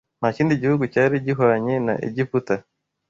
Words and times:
nta 0.19 0.29
kindi 0.37 0.59
gihugu 0.61 0.83
cyari 0.93 1.15
gihwanye 1.25 1.75
na 1.85 1.93
Egiputa 2.07 2.55